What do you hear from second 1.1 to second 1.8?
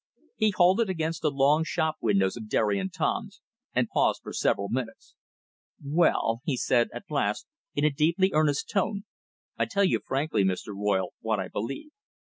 the long